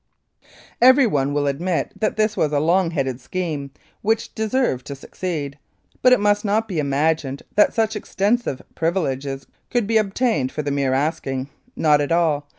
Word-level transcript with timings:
Everyone 0.81 1.31
will 1.31 1.45
admit 1.45 1.91
that 1.99 2.17
this 2.17 2.35
was 2.35 2.51
a 2.51 2.59
long 2.59 2.89
headed 2.89 3.21
scheme 3.21 3.69
which 4.01 4.33
deserved 4.33 4.87
to 4.87 4.95
succeed, 4.95 5.59
but 6.01 6.11
it 6.11 6.19
must 6.19 6.43
not 6.43 6.67
be 6.67 6.79
imagined 6.79 7.43
that 7.53 7.75
such 7.75 7.95
extensive 7.95 8.63
privileges 8.73 9.45
could 9.69 9.85
be 9.85 9.97
obtained 9.97 10.51
for 10.51 10.63
the 10.63 10.71
mere 10.71 10.93
asking. 10.95 11.51
Not 11.75 12.01
at 12.01 12.11
all 12.11 12.47